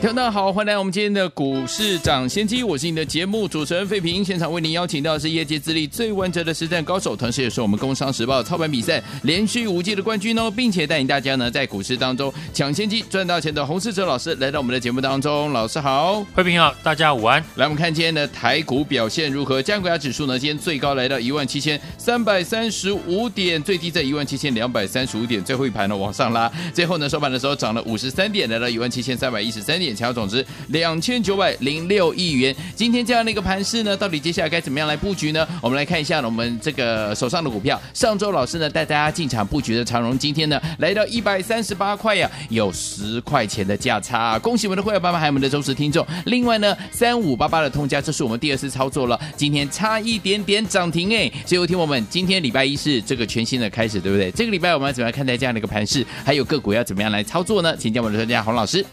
[0.00, 4.24] 听众好，欢迎来我们今天的股市涨先机，我是你的节目主持人费平。
[4.24, 15.52] 现场为您邀请到的是业界资历最完整的实战高手，同时也是我们工商时报操盘比赛连续五届的冠军哦，并且带领大家呢在股市当中抢先机赚大钱的洪世哲老师来到我们的节目当中。
[15.52, 17.38] 老师好，费平好，大家午安。
[17.56, 19.60] 来，我们看今天的台股表现如何？
[19.60, 29.89] 加权指数呢，今天最高来到一万七千三百三十五点，最低在一万七千两百三十五点，最后一盘呢往上拉，最后呢收盘的时候涨了五十三点，来到一万七千三百一十三点。
[29.94, 32.54] 成交总值两千九百零六亿元。
[32.74, 35.46] 今天这样的一个盘势呢，到底接下来该怎么样来布局呢？
[35.60, 37.80] 我们来看一下我们这个手上的股票。
[37.94, 44.38] 上周老师呢带大家进场布局的长荣，今天呢来到一百三十八块呀，有十块钱的价差。
[44.38, 46.06] 恭喜我们的会员爸爸还有我们的忠实听众。
[46.26, 51.30] 另外呢，三五八八的通家，这是我们第二次操作了，今天差一点点涨停哎。
[51.46, 54.30] 所以有听我们，今天礼拜一是这个全新的开始，对不对？
[54.30, 56.04] 这个礼拜我们要怎么样看待这样的一个盘势？
[56.24, 57.76] 还有个股要怎么样来操作呢？
[57.76, 58.84] 请教我们的专家洪老师。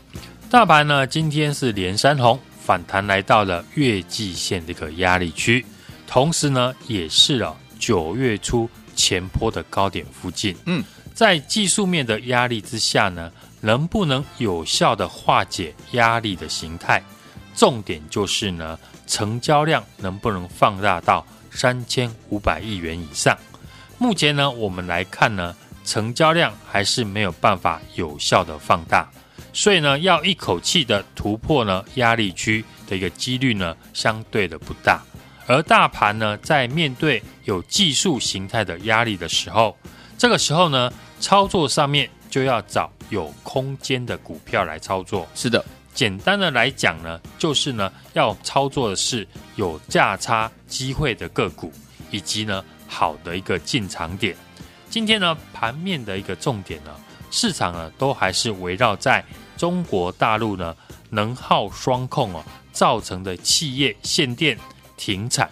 [0.50, 5.66] 大盘呢，今天是连三红，反弹来到了月季线这个压力区，
[6.08, 10.56] 同时呢，也是啊九月初前坡的高点附近。
[10.66, 10.82] 嗯，
[11.14, 17.04] 在技术面的压力之下呢，能不能有效的化解压力的形态？
[17.54, 23.38] 重点就是呢，成交量能不能放大到三千五百亿元以上？
[23.98, 25.54] 目前呢，我们来看呢，
[25.84, 29.10] 成交量还是没有办法有效的放大。
[29.58, 35.02] 所以呢，要一口气的突破呢压力区的一个几率呢，相对的不大。
[35.48, 39.76] 而大盘呢，在面对有技术形态的压力的时候，
[40.16, 45.28] 这个时候呢，操作上面就要找有空间的股票来操作。
[45.34, 51.74] 是的，简单的来讲呢，就是呢，要操作的是有价差机会的个股，
[52.12, 54.38] 以及呢好的一个进场点。
[54.88, 56.92] 今天呢，盘面的一个重点呢，
[57.32, 59.26] 市场呢都还是围绕在。
[59.58, 60.76] 中国大陆呢，
[61.10, 64.58] 能耗双控哦，造成的企业限电
[64.96, 65.50] 停产，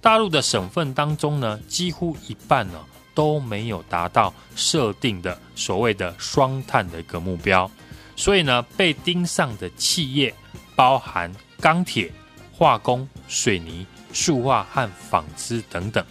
[0.00, 2.78] 大陆的省份当中呢，几乎一半呢
[3.14, 7.68] 都没有达到设定的所谓的双碳的一个目标，
[8.14, 10.32] 所以呢，被盯上的企业
[10.76, 12.12] 包含钢铁、
[12.52, 16.04] 化工、水泥、塑化和纺织等等，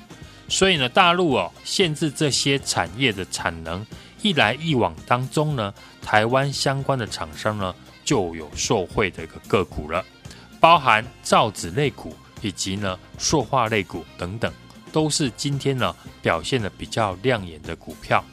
[0.50, 3.86] 所以呢，大陆哦限制这些产业的产能。
[4.22, 7.74] 一来一往当中呢，台湾相关的厂商呢
[8.04, 10.04] 就有受惠的一个个股了，
[10.60, 14.52] 包含造纸类股以及呢塑化类股等等，
[14.92, 18.24] 都是今天呢表现的比较亮眼的股票。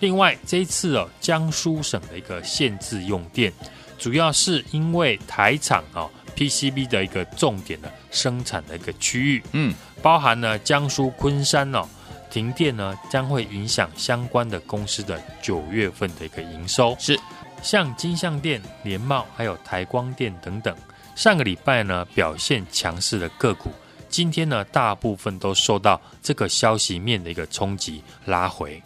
[0.00, 3.52] 另外这一次哦，江苏省的一个限制用电，
[3.98, 11.86] 主要是因为台厂哦 PCB 的一个重点的生产的一个区域，嗯，包含呢江苏昆山哦。
[12.30, 16.96] 停电呢，将会影响相关的公司的九月份的一个营收。
[16.98, 17.18] 是，
[17.62, 20.74] 像金像电、联茂还有台光电等等，
[21.16, 23.70] 上个礼拜呢表现强势的个股，
[24.08, 28.80] 今天呢大部分都受到这个消息面的一个冲击拉回。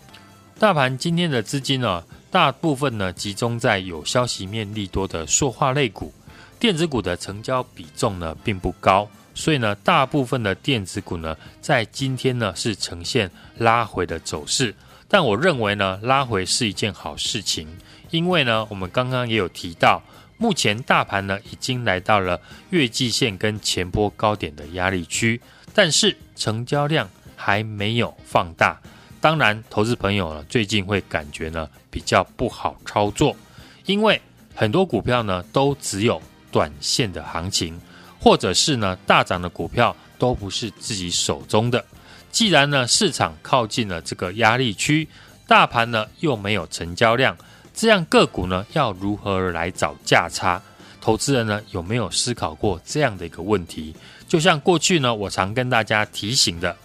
[0.58, 6.12] 大盘今天的资金呢，大部分呢集中在有消息面利多的塑化类股，
[6.58, 9.08] 电子股的成交比重呢并不高。
[9.34, 14.75] 所以呢，大部分的电子股呢，在今天呢是呈现拉回的走势。
[15.09, 17.69] 但我认为呢，拉回是一件好事情，
[18.10, 20.03] 因为呢，我们刚刚也有提到，
[20.38, 25.41] 目前大盘呢已经来到了月季线跟前波高点的压力区，
[25.75, 28.81] 但是成交量还没有放大。
[29.20, 33.37] 当然，投资朋友呢最近会感觉呢比较不好操作，
[33.84, 34.20] 因为
[34.54, 36.20] 很多股票呢都只有
[36.50, 37.81] 短线的行情。
[38.22, 41.84] 或者是呢，大涨的股票都不是自己手中的。
[42.30, 45.08] 既然呢，市场靠近了这个压力区，
[45.48, 47.36] 大盘呢又没有成交量，
[47.74, 50.62] 这样个股呢要如何来找价差？
[51.00, 53.92] 投资人呢有没有思考过这样的一个问题？
[54.28, 56.76] 就像过去呢，我常跟大家提醒的，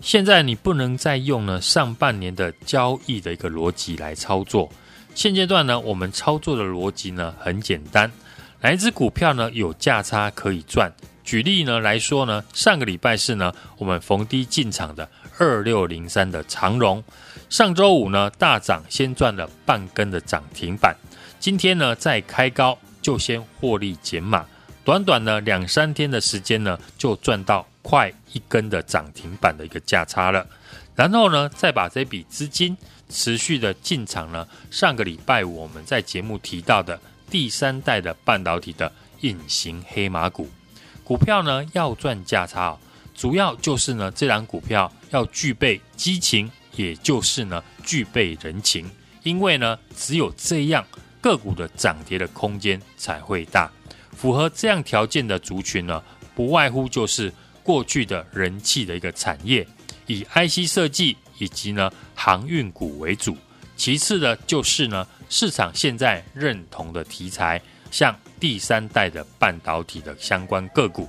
[0.00, 4.70] 现在你不能再用呢上半年的交易的一个逻辑来操作。
[5.16, 8.08] 现阶段呢，我们操作的逻辑呢很简单。
[8.62, 10.92] 哪一支股票呢有价差可以赚？
[11.22, 15.08] 举例呢来说呢，上个礼拜四呢，我们逢低进场的
[15.38, 17.02] 二六零三的长荣，
[17.50, 20.96] 上周五呢大涨，先赚了半根的涨停板。
[21.38, 24.46] 今天呢再开高就先获利减码，
[24.84, 30.46] 短短呢两三天的时间呢就赚到快一根的涨停板的一个价差了。
[30.94, 32.76] 然后呢，再把这笔资金
[33.08, 36.98] 持续的进场呢，上个礼拜五我们在节目提到的
[37.30, 38.90] 第三代的半导体的
[39.20, 40.48] 隐形黑马股，
[41.02, 42.78] 股票呢要赚价差哦，
[43.14, 48.90] 主要就是呢这档股票要具备激情，也就是呢具备人情，
[49.22, 50.84] 因为呢只有这样
[51.20, 53.70] 个股的涨跌的空间才会大。
[54.12, 56.02] 符合这样条件的族群呢，
[56.34, 57.32] 不外乎就是
[57.62, 59.66] 过去的人气的一个产业，
[60.06, 63.36] 以 IC 设计以及呢航运股为主。
[63.76, 71.08] 其次呢，就是呢市场现在认同的题材，像第三代的半导体的相关个股。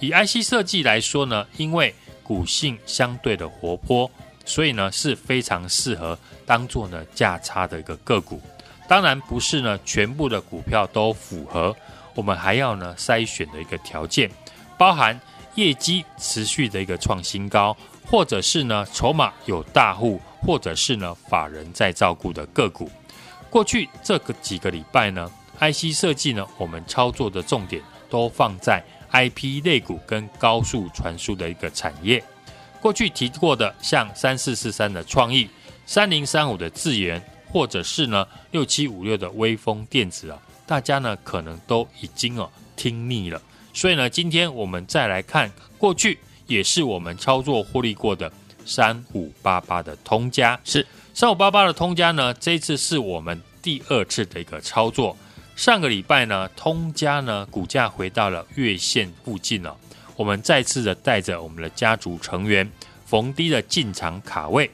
[0.00, 4.10] 以 IC 设计来说呢，因为股性相对的活泼，
[4.44, 8.40] 所以呢是非常适合当做呢价差的一个个股。
[8.88, 11.74] 当然不是呢全部的股票都符合。
[12.14, 14.30] 我们还要呢筛选的一个条件，
[14.78, 15.20] 包含
[15.54, 17.76] 业绩持续的一个创新高，
[18.06, 22.90] 或者是呢筹码有大户，或者是呢法人在照顾的个股。
[23.50, 32.22] 过去这个几个礼拜呢，IC 设计呢，我们操作的重点都放在 IP 类股跟高速传输的一个产业。
[32.80, 35.48] 过去提过的像三四四三的创意，
[35.86, 40.38] 三零三五的智原，或者是呢六七五六的威风电子啊。
[40.66, 43.40] 大家呢可能都已经哦听腻了，
[43.72, 48.30] 所以呢，今天我们再来看过去也是我们操作获利过的
[48.66, 50.86] 三五八八的通家，是。
[51.14, 55.16] 三五八八的通家呢，这一次是我们第二次的一个操作。
[55.54, 59.74] 上个礼拜呢，通家呢股价回到了月线附近了，
[60.14, 62.70] 我们再次的带着我们的家族成员
[63.06, 64.70] 逢低的进场卡位，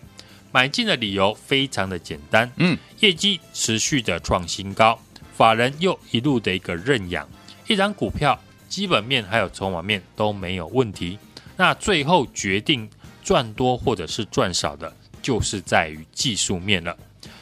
[0.50, 4.98] 买进的理由非常的简单，嗯，业绩持续的创新高。
[5.32, 7.28] 法人又一路的一个认养，
[7.68, 8.36] 一张股票
[8.68, 11.16] 基本面还有筹码面都没有问题，
[11.56, 12.90] 那最后决定
[13.22, 14.92] 赚多或者是赚少的，
[15.22, 16.96] 就是在于技术面了。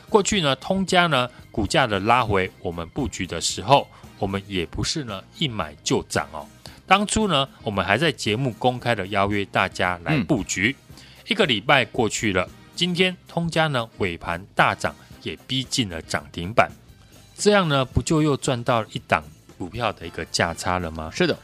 [0.09, 3.89] 过去呢，通家呢股价的拉回，我们布局的时候，
[4.19, 6.47] 我们也不是呢一买就涨哦。
[6.87, 10.75] 当初呢，我们还在节目公开的邀约大家来布局，
[11.29, 16.69] 一个礼拜过去了，今天通家呢尾盘大涨，也逼近了涨停板。
[17.37, 19.23] 这样呢，不就又赚到一档
[19.57, 21.09] 股票的一个价差了吗？
[21.15, 21.39] 是的，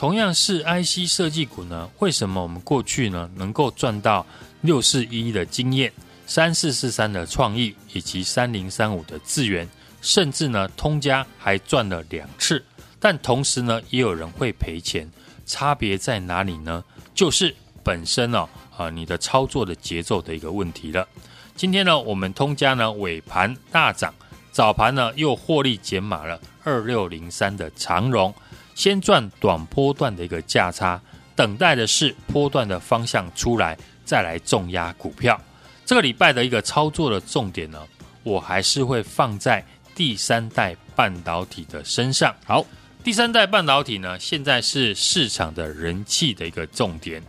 [0.00, 4.24] 同样是 IC 设计股呢，为什么我们过去呢能够赚到
[4.62, 5.92] 六四一的经验，
[6.24, 9.68] 三四四三的创意以及三零三五的资源，
[10.00, 12.64] 甚至呢通家还赚了两次，
[12.98, 15.06] 但同时呢也有人会赔钱，
[15.44, 16.82] 差别在哪里呢？
[17.14, 17.54] 就是
[17.84, 21.06] 本身哦啊你的操作的节奏的一个问题了。
[21.54, 24.14] 今天呢我们通家呢尾盘大涨。
[24.50, 28.34] 早盘呢，又获利减码了二六零三的长荣，
[28.80, 30.98] 先赚短波段的一个价差，
[31.36, 35.38] 等待的是波段的方向出来，再来重压股票。
[35.84, 37.78] 这个礼拜的一个操作的重点呢，
[38.22, 39.62] 我还是会放在
[39.94, 42.34] 第三代半导体的身上。
[42.46, 42.64] 好，
[43.04, 47.22] 第三代半导体呢，现在是市场的人气的一个重点，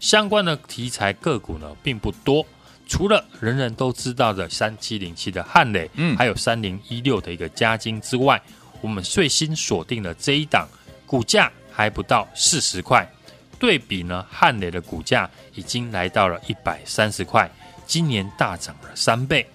[0.00, 2.44] 相关的题材个股呢，并不多。
[2.88, 8.42] 除了人人都知道的三七零七的汉磊，嗯，还有三零一六的一个嘉金之外，
[8.80, 10.66] 我们最新锁定了这一档，
[11.06, 13.08] 股价还不到四十块，
[13.58, 17.50] 对比呢汉磊的股价已经来到了一百三十块，
[17.86, 19.48] 今年大涨了三倍。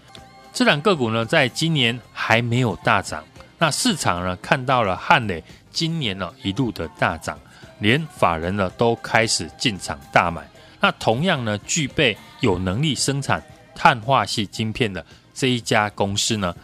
[0.54, 3.24] 这两个股呢，在今年还没有大涨，
[3.58, 7.40] 那市场呢看到了汉磊今年呢一路的大涨，
[7.80, 10.46] 连法人呢都开始进场大买。
[10.80, 13.44] 那同样呢，具备有能力生产
[13.76, 16.56] 碳化系晶片的这一家公司呢，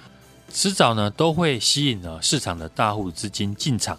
[0.52, 3.98] 迟早呢都会吸引了市场的大户资金进场。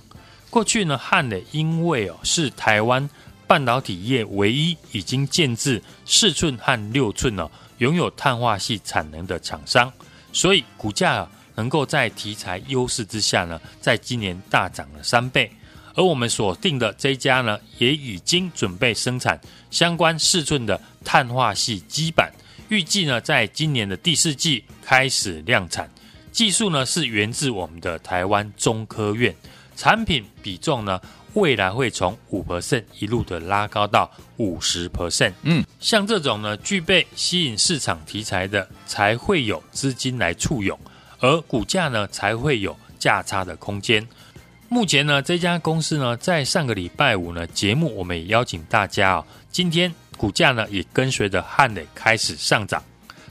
[0.50, 3.09] 过去呢，汉磊因为哦是台湾
[3.47, 9.93] 半导体业唯一已经建置四寸和六寸哦拥有碳化系产能的厂商，
[10.33, 15.50] 所以股价啊能够在题材优势之下呢，在今年大涨了三倍。
[15.95, 19.38] 而我们锁定的这一家呢，也已经准备生产
[19.71, 22.33] 相关四寸的碳化系基板，
[22.69, 25.90] 预计呢在今年的第四季开始量产。
[26.31, 29.35] 技术呢是源自我们的台湾中科院，
[29.78, 31.00] 产品比重呢
[31.35, 35.32] 未来会从五 percent 一路的拉高到五十 percent。
[35.42, 40.76] 嗯，像这种呢具备吸引市场题材的，才会有资金来簇拥，
[41.20, 44.04] 而股价呢才会有价差的空间。
[44.68, 52.82] 目前呢，这家公司呢，在上个礼拜五呢，节目我们也邀请大家哦，今天股价呢也跟随着汉磊开始上涨。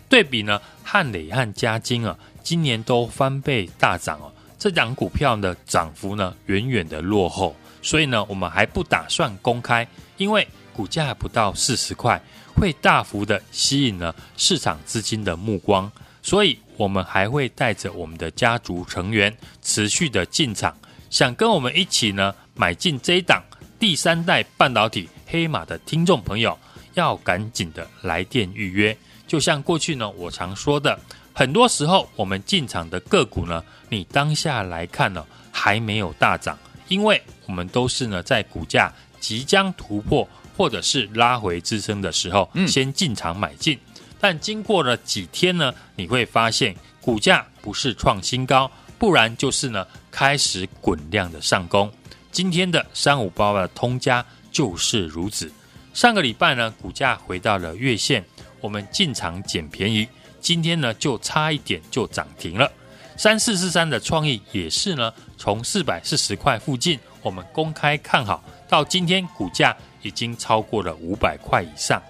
[0.07, 9.87] 对比呢，汉磊和嘉金啊，今年都翻倍大涨哦，这档股票的涨幅呢远远的落后，所以呢，我们还不打算公开，
[10.17, 12.21] 因为股价不到四十块，
[12.55, 20.75] 会大幅的吸引了市场资金的目光，所以我们还会带着我们的家族成员持续的进场，
[21.09, 23.43] 想跟我们一起呢买进这一档
[23.79, 26.57] 第三代半导体黑马的听众朋友，
[26.95, 28.97] 要赶紧的来电预约。
[29.27, 30.97] 就像过去呢，我常说的，
[31.37, 40.27] 很多时候我们进场的个股呢，你当下来看呢，还没有大涨，因为我们都是呢在股价即将突破
[40.57, 43.77] 或者是拉回支撑的时候，先进场买进。
[43.77, 51.91] 嗯、但经过了几天呢，你会发现股价不是创新高，不然就是呢开始滚量的上攻。
[52.31, 55.51] 今天的三五八八的通家就是如此。
[55.93, 58.25] 上个礼拜呢，股价回到了月线。
[58.59, 60.07] 我们进场捡便宜，
[60.39, 62.71] 今天呢就差一点就涨停了。
[63.15, 72.01] 三四四三的创意也是呢，从四百四十块附近我们公开看好，到今天股价已经超过了五百块以上。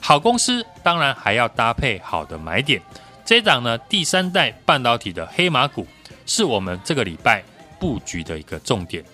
[0.00, 2.82] 好公司当然还要搭配好的买点。
[3.24, 5.86] 这一档呢第三代半导体的黑马股
[6.26, 7.42] 是我们这个礼拜
[7.78, 9.04] 布局的一个重点。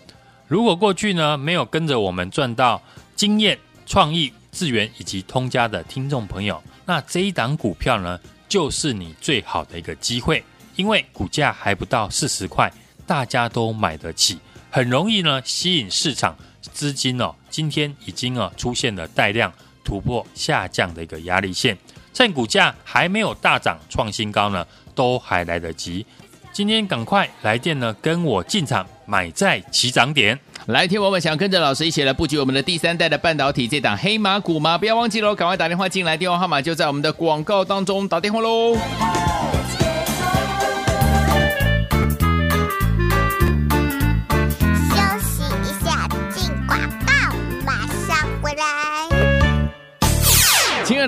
[0.49, 2.81] 如果过去呢没有跟着我们赚到
[3.15, 8.19] 经验、创意、资源以及通家的听众朋友，那这一档股票呢，
[8.53, 10.45] 就是你最好的一个机会，
[10.77, 12.71] 因为股价还不到四十块，
[13.07, 14.39] 大家都买得起，
[14.71, 17.35] 很容易呢吸引市场资金哦。
[17.49, 19.51] 今天已经啊出现了带量
[19.83, 21.75] 突破下降的一个压力线，
[22.13, 26.05] 趁股价还没有大涨创新高呢，都还来得及。
[26.53, 30.39] 今天赶快来电呢，跟我进场买在起涨点。
[30.67, 34.79] 来听我们想跟着老师一起来布局我们的第三代的半导体这档黑马股吗？
[34.79, 38.77] 不要忘记喽，赶快打电话进来，电话号码就在我们的广告当中，打电话喽。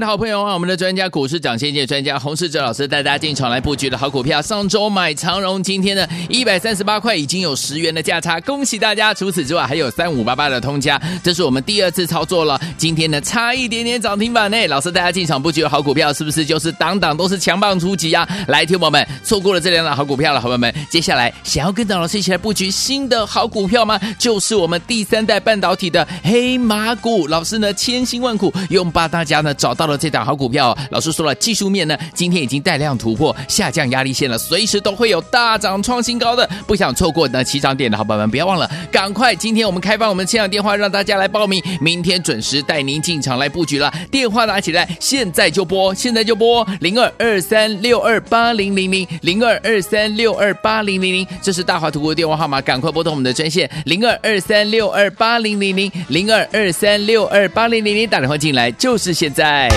[0.04, 9.12] 好朋友啊，我们的专家股市涨先机专家洪世哲老师带大家进场来布局的好股票，上周买长荣，今天呢一百三十八块已经有十元的价差，恭喜大家！
[9.14, 14.66] 除此之外还有三五八八的通家，这是我们第二次操作了，今天呢差一点点涨停板呢。
[14.66, 18.26] 老师带大家进场布局的好股票，是不是就是档档都是强棒出击啊？
[18.48, 24.00] 来，听友们错过了这两档好股票了，好朋友们，接下来想要跟着老师一起来布局新的好股票吗？
[24.18, 29.74] 就是我们第三代半导体的黑马股，老师呢千辛万苦用把大家呢找。
[29.74, 39.34] 到了这档好股票，老师说了，技术面呢，今天已经带量突破下降压力线了，随时都会有大涨创新高的，不想错过呢起涨点的好朋友们，不要忘了，赶快！
[39.34, 43.92] 今天我们开放我们的现场电话，让大家来报名，明天准时带您进场来布局了。
[44.10, 59.68] 电话拿起来，现在就拨，现在就拨零二二三六二八零零零零二二三六二八零零零，这是大华图的电话号码，赶快拨通我们的专线零二二三六二八零零零零二二三六二八零零零，打电话进来就是现在。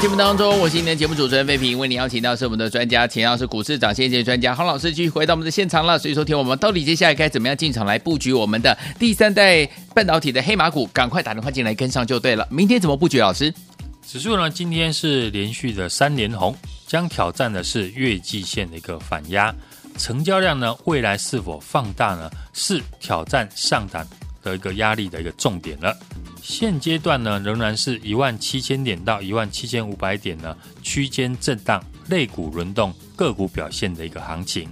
[0.00, 5.98] 节目当中，我是今天的节目主持人费平，为您邀请到是我们的专家，钱老师股市涨先机专家洪老师继续回到我们的现场了。
[5.98, 10.86] 所以说，听我们到底接下来该怎么样进场来布局我们的第三代半导体的黑马股？
[10.92, 12.46] 赶快打电话进来跟上就对了。
[12.48, 13.18] 明天怎么布局？
[13.18, 13.52] 老师，
[14.06, 14.48] 指数呢？
[14.48, 16.54] 今天是连续的三连红，
[16.86, 19.52] 将挑战的是月季线的一个反压，
[19.96, 22.30] 成交量呢，未来是否放大呢？
[22.52, 24.06] 是挑战上档
[24.48, 25.96] 的一个压力的一个重点了。
[26.42, 34.68] 现阶段呢，仍然是一万七千点到一万七千五百点呢区间震荡，类股轮动，个股表现的一个行情。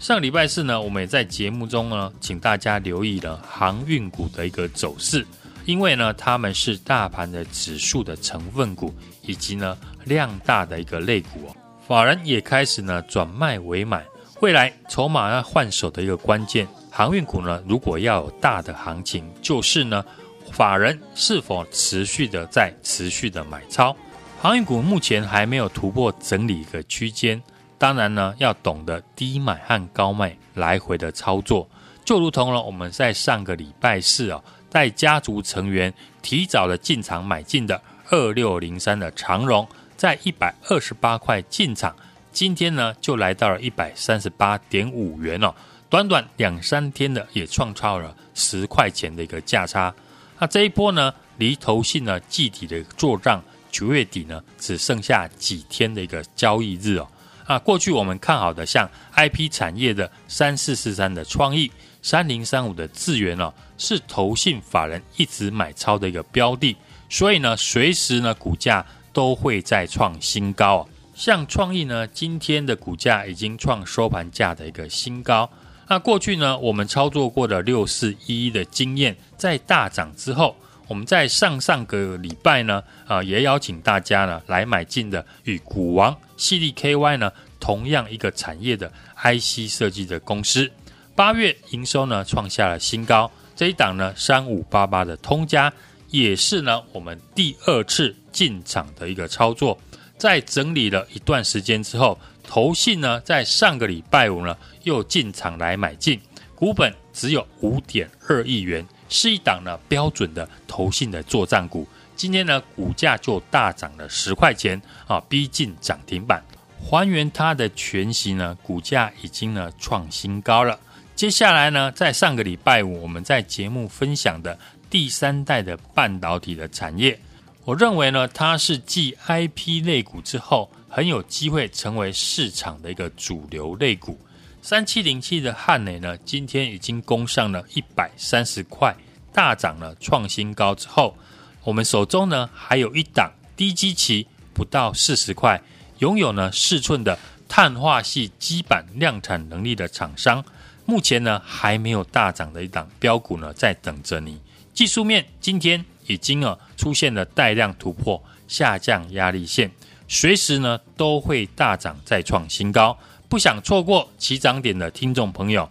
[0.00, 5.24] 上礼拜四呢，我们也在节目中呢，请大家留意了航运股的一个走势，
[5.64, 8.92] 因为呢，他们是大盘的指数的成分股，
[9.22, 11.56] 以及呢量大的一个类股哦。
[11.86, 14.04] 法人也开始呢转卖为买，
[14.40, 20.04] 未来筹码要换手的一个关键，航运股呢，如果要有大的行情，就是呢。
[20.52, 23.96] 法人是否持续的在持续的买超？
[24.40, 27.42] 航运股目前还没有突破整理一个区间，
[27.76, 31.68] 当然呢，要懂得低买和高卖来回的操作，
[32.04, 41.96] 就如同了我们在上个礼拜四啊，带家族成员提早的进场买进的二六零三的长荣，在一百二十八块进场，
[42.34, 45.54] 今天呢就来到了一百三十八点五元哦，
[45.88, 49.94] 短短两三天的也创造了十块钱的一个价差。
[50.40, 57.08] 那这一波呢，离投信呢季底的做账，九月底呢只剩下几天的一个交易日哦。
[57.46, 61.70] 啊，过去我们看好的像 IP 产业的三四四三的创意，
[62.02, 66.76] 三零三五的智源哦，是投信法人一直买超的一个标的，
[67.08, 70.88] 所以呢，随时呢股价都会再创新高哦。
[71.14, 75.48] 像创意呢，今天的股价已经创收盘价的一个新高。
[75.88, 80.56] 那过去呢，我们操作过的六四一一的经验，在大涨之后，
[80.88, 88.90] 我们在上上个礼拜呢，啊，也邀请大家呢来买进的与股王矽力 KY 呢同样一个产业的
[89.22, 90.70] IC 设计的公司，
[91.14, 93.30] 八月营收呢创下了新高。
[93.54, 95.72] 这一档呢三五八八的通家，
[96.10, 99.78] 也是呢我们第二次进场的一个操作，
[100.16, 102.18] 在整理了一段时间之后。
[102.46, 106.20] 投信呢，在上个礼拜五呢，又进场来买进，
[106.54, 111.88] 股本只有五点二亿元，是一档呢标准的投信的作战股。
[112.14, 116.44] 今天呢，股价就大涨了十块钱啊，逼近涨停板。
[116.78, 120.78] 还原它的全息呢，股价已经呢创新高了。
[121.16, 124.58] 接下来呢，在上个礼拜五我们在节目分享的
[124.90, 127.18] 第三代的半导体的产业，
[127.64, 130.70] 我认为呢，它是继 IP 类股之后。
[130.86, 134.16] 很有机会成为市场的一个主流类股，
[134.62, 138.94] 三七零七的汉磊呢，今天已经攻上了一百三十块，
[139.32, 141.16] 大涨了创新高之后，
[141.64, 145.60] 我们手中呢还有一档低基期不到四十块，
[145.98, 150.44] 拥有呢四寸的碳化系基板量产能力的厂商，
[150.86, 154.40] 目前呢还没有大涨的一档标股呢在等着你。
[154.72, 159.70] 技术面今天已经啊出现了带量突破，下降压力线。
[160.06, 162.96] 随时呢都会大涨再创新高，
[163.28, 165.68] 不想错过起涨点的听众朋友，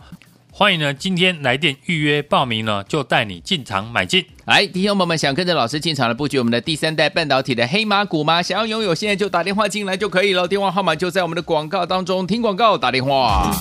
[0.52, 4.26] 欢迎呢今天来电预约报名呢，就带你进场买进。
[4.46, 8.42] 来，听众朋友们想跟着老师进场来布局我们的第三代半导体的黑马股吗？
[8.42, 13.52] 想要拥有，现在就打电话进来就可以了，电话号码就在我们的广告当中，听广告打电话。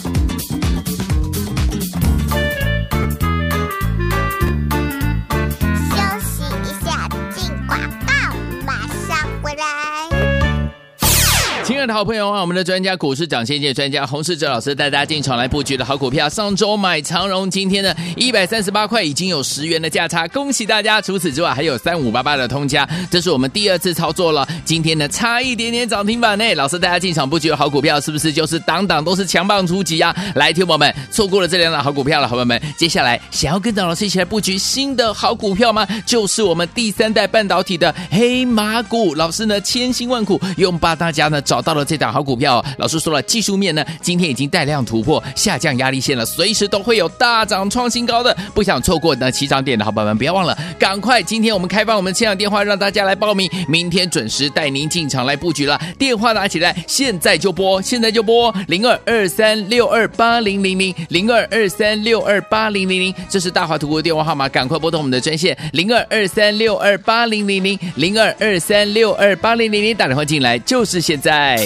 [11.92, 21.00] 好朋友啊，我们的专家股市涨先机专家洪世哲老师带大家进场来布局的好股票，上周买长荣，今天呢一百三十八块已经有十元的价差，恭喜大家！
[21.02, 26.54] 除此之外还有三五八八的通家，这是我们第二次操作了，今天呢差一点点涨停板呢。
[26.54, 30.14] 老师带大家进场布局的好股票，是不是就是档档都是强棒出击啊？
[30.34, 35.86] 来，听友们错过了这两档好股票了，好朋友们，接下来想要跟着老师一起来布局新的好股票吗？
[36.06, 41.72] 就是我们第三代半导体的黑马股，老师呢千辛万苦用把大家呢找到。
[41.72, 51.22] 了这档好股票，老师说了，技术面呢，今天已经带量突破下降压力线了，随时都会有大涨创新高的，不想错过呢起涨点的好朋友们，不要忘了，赶快！
[51.22, 55.80] 今天我们开放我们现场电话，让大家来报名，明天准时带您进场来布局了。
[55.98, 71.58] 电话拿起来，现在就拨，现在就拨零二二三六二八零零零零二二三六二八零零零，这是大华图的电话号码，赶快拨通我们的专线零二二三六二八零零零零二二三六二八零零零，打电话进来就是现在。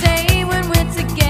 [0.00, 1.21] say when we're together.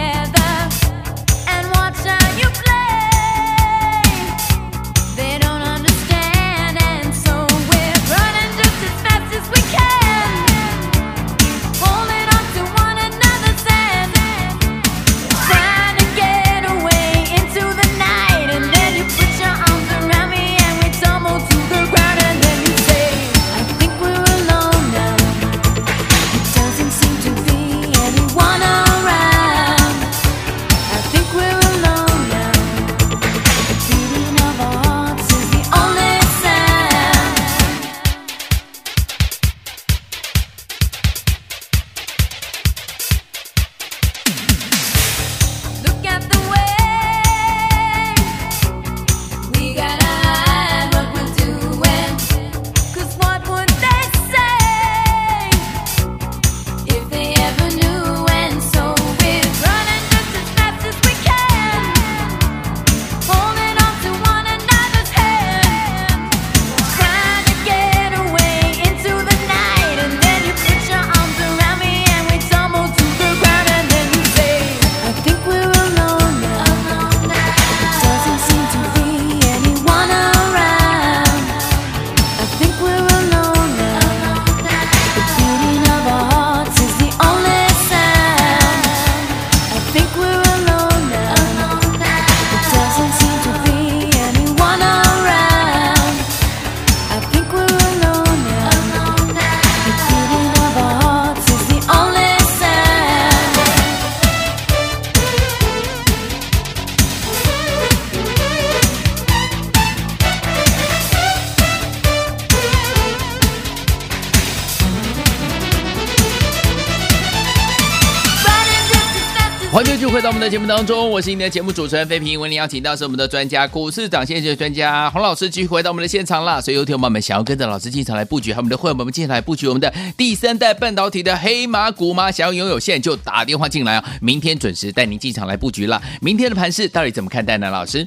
[120.12, 122.38] 回到我们的节目当中，我是你的节目主持人费平。
[122.38, 126.60] 为您邀请到是我们的专家，股市涨先机专家洪老师，继续回到我们的现场了。
[126.60, 132.30] 所以，有听友们想要跟着老师进场来布局，还有我们的会员们进场来布局我们的第三代半导体的黑马股吗？
[132.30, 134.04] 想要拥有，现在就打电话进来啊。
[134.20, 136.02] 明天准时带您进场来布局了。
[136.20, 137.70] 明天的盘势到底怎么看待呢？
[137.70, 138.06] 老师，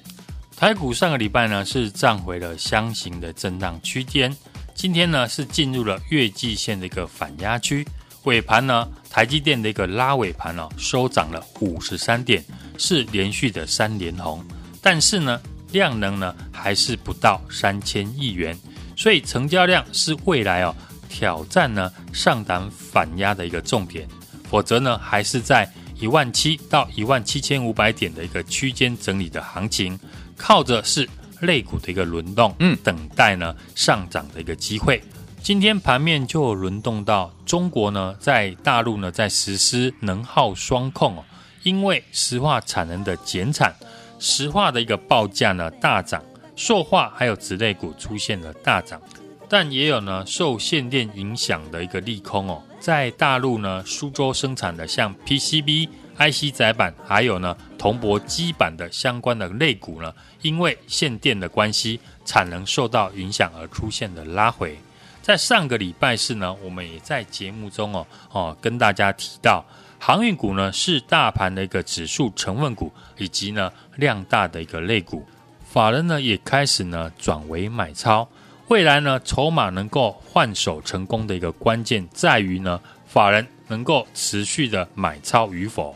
[0.56, 4.32] 台股上个礼拜呢是站回了箱型的震荡区间，
[4.76, 7.84] 今天呢是进入了月季线的一个反压区。
[8.26, 12.44] 尾盘呢，台积电的一个拉尾盘哦，收涨了五十三点，
[12.78, 14.44] 是连续的三连红。
[14.82, 18.58] 但是呢，量能呢还是不到三千亿元，
[18.96, 20.76] 所以成交量是未来哦
[21.10, 24.08] 挑战呢上档反压的一个重点。
[24.50, 25.68] 否则呢，还是在
[26.00, 30.00] 一万七到一万七千五百点的一个区间整理的行情，
[30.38, 31.08] 靠着是
[31.42, 35.02] 类股的一个轮动，嗯，等待呢上涨的一个机会。
[35.46, 41.24] 今天盘面就轮动到中国呢，在大陆呢在实施能耗双控哦，
[41.62, 43.72] 因为石化产能的减产，
[44.18, 46.24] 石化的一个报价呢大涨，
[46.56, 49.00] 塑化还有子类股出现了大涨，
[49.48, 64.76] 但也有呢受限电影响的一个利空哦，在大陆呢苏州生产的像 PCB、IC 载板，还有呢铜箔基板的相关的类股呢，因为限电的关系，产能受到影响而出现的拉回。
[65.26, 69.66] 在上个礼拜四呢，我们也在节目中哦哦跟大家提到，
[69.98, 75.26] 航运股呢是大盘的一个指数成分股，以及呢量大的一个类股，
[75.68, 78.30] 法人呢也开始呢转为买超，
[78.68, 85.96] 未来呢筹码能够换手成功的一个关键在于呢法人能够持续的买超与否。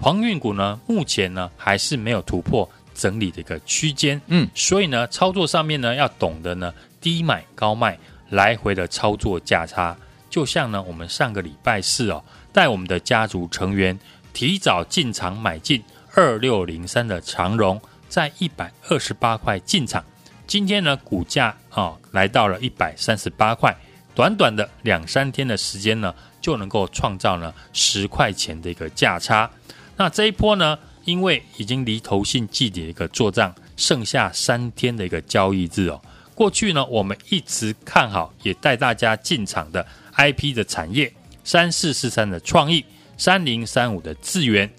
[0.00, 7.98] 航运股呢目前呢还是没有突破整理的一个区间，嗯，所以呢操作上面呢要懂得呢低买高卖。
[8.30, 9.96] 来回的操作价差，
[10.28, 13.98] 就像呢，我们上个礼拜四哦，带我们的家族成员
[14.32, 15.82] 提早进场买进
[16.14, 20.04] 二六零三的长荣，在一百二十八块进场，
[20.46, 23.74] 今天呢股价啊、哦、来到了一百三十八块，
[24.14, 29.50] 短短的两三天的时间呢，就能够创造呢十块钱的一个价差。
[29.96, 36.00] 那这一波呢，因为已经离投信季底的一个做账剩下三天的一个交易日哦。
[36.38, 39.84] 过去呢，我们一直看好，也带大家进场的
[40.16, 42.84] IP 的产业，三四四三的创意，
[43.16, 44.72] 三零三五的智源，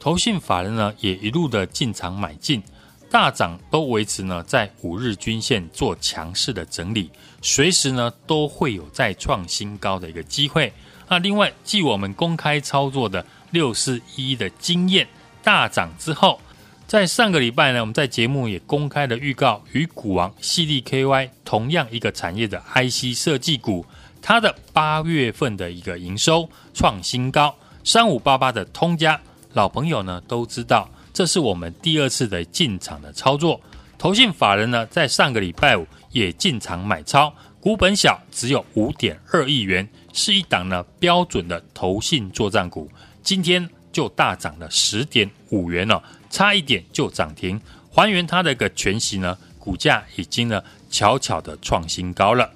[0.00, 2.60] 投信法人呢也一路的进场买进，
[3.12, 7.08] 大涨都维持呢在五日均线做强势的整理，
[7.40, 10.72] 随时呢都会有再创新高的一个机会。
[11.08, 15.06] 那另外，继我们公开操作的六四一一的经验
[15.44, 16.40] 大涨之后。
[16.86, 23.84] 在上个礼拜呢，我们在节目也公开的预告，与股王矽力 KY 同样一个产业的 IC 设计股，
[24.20, 29.20] 它的八月份的一个营收创新高，三五八八的通家
[29.54, 33.60] 老朋友呢都知道，这是我们第二次的进场的操作。
[33.96, 42.90] 投信法人呢在上个礼拜五也进场买超，股本小，只有五点二亿元，是一档呢标准的投信作战股，
[43.22, 46.02] 今天就大涨了十点五元了。
[46.28, 47.60] 差一点就涨停，
[47.92, 52.50] 还原它的一个全息呢，股价已经呢悄悄的创新高了。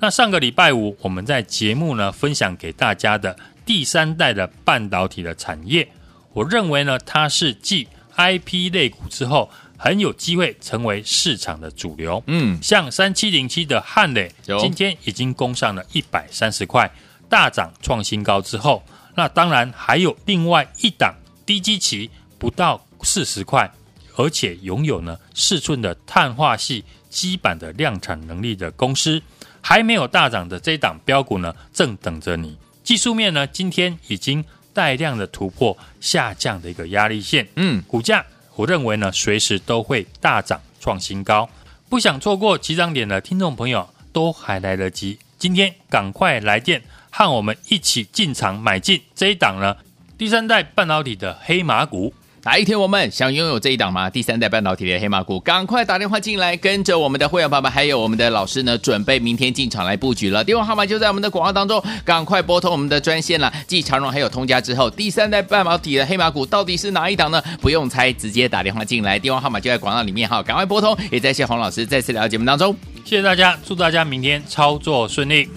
[0.00, 5.88] 那上个礼拜五我们在节目呢分享给大家的第三代的半导体的产业，
[6.34, 12.22] 我认为呢它是继 IP 类股之后很有机会成为市场的主流。
[12.26, 16.90] 嗯，像三七零七的汉磊，今天已经攻上了一百三十块，
[17.30, 18.82] 大涨创新高之后，
[19.14, 22.80] 那当然还有另外一档低基期不到。
[23.04, 23.68] 四十块，
[24.14, 29.20] 而且拥有呢四寸的碳化系基板的量产能力的公司，
[29.60, 32.56] 还没有大涨的这档标股呢，正等着你。
[32.84, 41.50] 技术面呢，今天已经带量的突破下降的一个压力线，嗯，股价我认为呢，随时都会大涨创新高。
[41.88, 46.80] 不想错过起涨点的听众朋友，都还来得及，今天赶快来电，
[47.12, 49.76] 和我们一起进场买进这一档呢，
[50.18, 52.12] 第三代半导体的黑马股。
[52.44, 54.10] 哪一天我们想拥有这一档吗？
[54.10, 60.42] 第三代半导体的黑马股，赶快打电话进来，跟着我们的会员爸爸还有我们的老师呢，准备明天进场来布局了。
[60.42, 63.52] 电话号码就在我们的广告当中，赶快拨通我们的专线了。
[63.68, 67.40] 继长荣还有通家之后，第三代半导体的黑马股到底是哪一档呢？
[67.60, 70.98] 不用猜，直接打电话进来，电话号码就在广告里面哈，赶快拨通。
[71.12, 75.48] 也在谢洪老师再次来到节目当中，谢谢大家，祝大家明天操作顺利。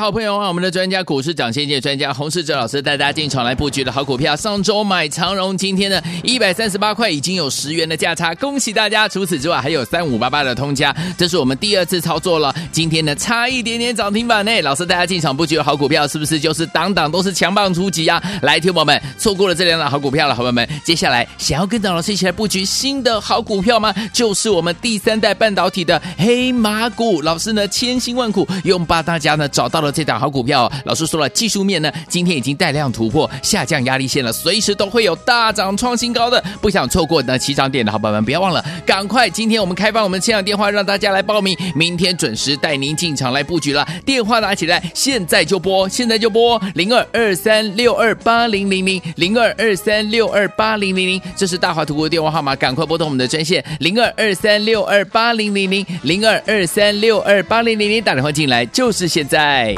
[0.00, 9.08] 好朋友啊，我们的专家股市涨先机专家洪世哲老师带大家进场来布局的好股票，上周买长荣，今天呢一百三十八块已经有十元的价差，恭喜大家！
[9.08, 14.60] 除此之外还有三五八八的通家，这是我们第二次操作了，今天呢差一点点涨停板呢。
[14.62, 18.22] 老师带大家进场布局的好股票，是不是就是档档都是强棒出击啊？
[18.42, 23.94] 来，听友们错过了这两档好股票了，好朋友们，接下来想要跟着老师一起来布局新的好股票吗？
[24.12, 30.70] 就是我们第三代半导体的黑马股，老师呢千辛万苦用把大家呢找到了这档好股票。
[30.84, 43.86] 老师说了，技术面呢今天已经带量突破下降压力线了，随时都会有大涨创新高的，不想错过呢起涨点的好朋友们，不要忘了，赶快今天我们开放我们的现场电话，让大家来报名，明天准时带您进场来布局了。
[44.04, 59.77] 电话拿起来，现在就拨，现在就拨零二二三六二八零零零零二二三六二八零零零，这是大华图的电话号码，赶快拨通我们的专线零二二三六二八零零零零二二三六二八零零零，打电话进来就是现在。